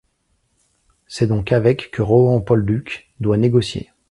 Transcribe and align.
C'est 1.05 1.27
donc 1.27 1.51
avec 1.51 1.91
que 1.91 2.01
Rohan-Polduc 2.01 3.13
doit 3.19 3.37
négocier. 3.37 3.91